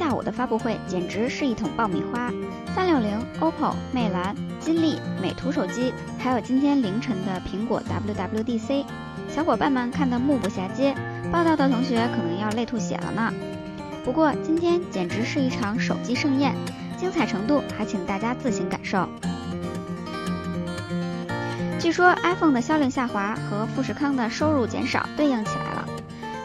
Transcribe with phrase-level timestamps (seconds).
[0.00, 2.32] 下午的发布会简直是一桶爆米花。
[2.74, 8.86] 三六零、OPPO、魅蓝、金立、美图手机，还有今天凌晨的苹果 WWDC，
[9.28, 10.94] 小伙伴们看得目不暇接，
[11.30, 13.30] 报道的同学可能要泪吐血了呢。
[14.02, 16.54] 不过今天简直是一场手机盛宴，
[16.96, 19.06] 精彩程度还请大家自行感受。
[21.78, 25.86] 据说 iPhone 的销量下滑和富士康的收入减少对应起来了，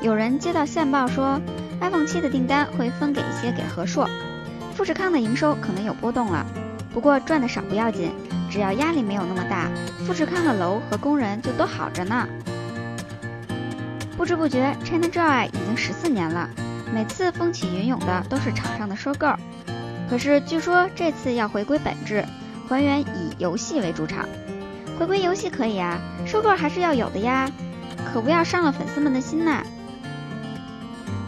[0.01, 1.39] 有人接到线报说
[1.81, 4.09] iPhone 七的订单会分给一些给和硕。
[4.73, 6.45] 富士康的营收可能有波动了，
[6.93, 8.11] 不过赚的少不要紧，
[8.49, 9.69] 只要压力没有那么大，
[10.05, 12.27] 富士康的楼和工人就都好着呢。
[14.17, 16.49] 不知不觉，ChinaJoy 已经十四年了，
[16.93, 19.27] 每次风起云涌的都是场上的收购。
[20.09, 22.23] 可是据说这次要回归本质，
[22.67, 23.05] 还原以
[23.37, 24.25] 游戏为主场。
[24.97, 27.49] 回归游戏可以啊，收购还是要有的呀，
[28.13, 29.63] 可不要伤了粉丝们的心呐。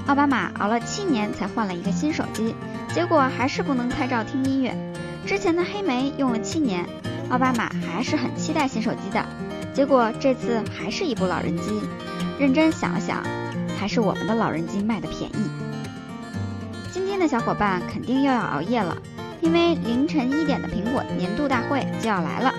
[0.07, 2.55] 奥巴马熬了七年才换了一个新手机。
[2.93, 4.75] 结果还是不能拍照听音乐。
[5.25, 6.85] 之前的黑莓用了七年，
[7.29, 9.23] 奥巴马还是很期待新手机的。
[9.73, 11.81] 结果这次还是一部老人机。
[12.39, 13.23] 认真想了想，
[13.77, 15.49] 还是我们的老人机卖的便宜。
[16.91, 18.95] 今天的小伙伴肯定又要熬夜了，
[19.41, 22.53] 因为凌晨一点的苹果年度大会就要来了。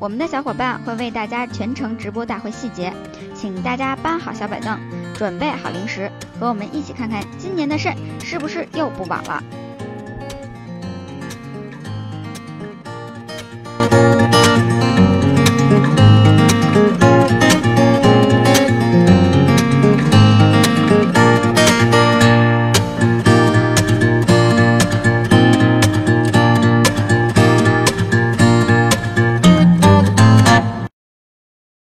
[0.00, 2.92] 我们的小伙伴会为大家全程直播大会细节，
[3.34, 4.78] 请大家搬好小板凳，
[5.16, 9.42] 准备好零食，和我们一起看看今年的肾是不是又不保了。